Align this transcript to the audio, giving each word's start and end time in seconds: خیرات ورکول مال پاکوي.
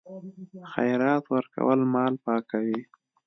خیرات 0.71 1.23
ورکول 1.33 1.79
مال 1.93 2.13
پاکوي. 2.23 2.79